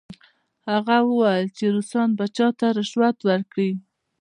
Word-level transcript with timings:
هغه 0.69 0.97
وویل 1.09 1.45
چې 1.57 1.65
روسان 1.75 2.09
به 2.17 2.25
چا 2.37 2.47
ته 2.59 2.67
رشوت 2.77 3.17
ورکړي؟ 3.29 3.71